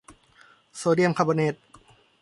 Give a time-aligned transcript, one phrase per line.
[0.75, 1.55] โซเดียมคาร์บอเนต